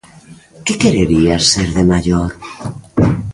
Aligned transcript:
-Que 0.63 0.73
quererías 0.81 1.43
ser 1.53 1.69
de 1.77 1.83
maior? 1.91 2.29